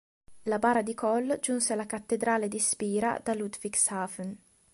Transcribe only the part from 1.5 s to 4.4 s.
alla cattedrale di Spira da Ludwigshafen.